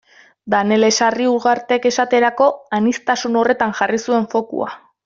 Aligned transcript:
Danele 0.53 0.89
Sarriugartek 0.99 1.85
esaterako 1.91 2.49
aniztasun 2.79 3.41
horretan 3.45 3.79
jarri 3.83 4.07
zuen 4.09 4.31
fokua. 4.35 4.77